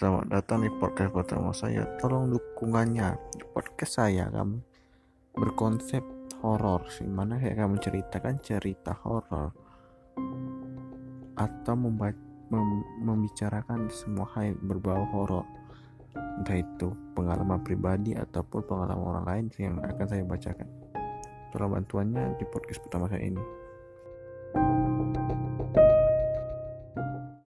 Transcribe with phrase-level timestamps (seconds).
[0.00, 1.84] selamat datang di podcast pertama saya.
[2.00, 4.56] Tolong dukungannya di podcast saya kamu
[5.36, 6.00] berkonsep
[6.40, 9.52] horor, sih mana saya akan menceritakan cerita horor
[11.36, 12.16] atau membaca,
[13.04, 15.44] membicarakan semua hal berbau horor,
[16.16, 20.68] entah itu pengalaman pribadi ataupun pengalaman orang lain yang akan saya bacakan.
[21.52, 23.44] Tolong bantuannya di podcast pertama saya ini.